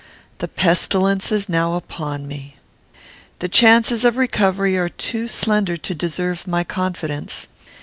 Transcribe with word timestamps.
"The 0.39 0.47
pestilence 0.47 1.31
is 1.31 1.47
now 1.47 1.75
upon 1.75 2.27
me. 2.27 2.55
The 3.37 3.47
chances 3.47 4.03
of 4.03 4.17
recovery 4.17 4.75
are 4.75 4.89
too 4.89 5.27
slender 5.27 5.77
to 5.77 5.93
deserve 5.93 6.47
my 6.47 6.63
confidence. 6.63 7.47